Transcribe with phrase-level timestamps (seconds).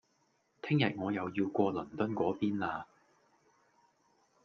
[0.63, 2.85] 聽日我又要過倫敦個邊喇